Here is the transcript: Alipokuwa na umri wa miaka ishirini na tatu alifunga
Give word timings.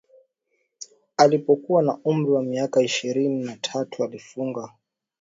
Alipokuwa 1.17 1.83
na 1.83 1.97
umri 2.03 2.31
wa 2.31 2.43
miaka 2.43 2.81
ishirini 2.81 3.43
na 3.43 3.55
tatu 3.57 4.03
alifunga 4.03 4.69